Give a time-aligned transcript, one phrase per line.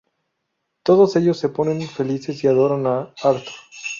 [0.81, 3.43] Todos ellos se ponen felices y adoran a Arthur.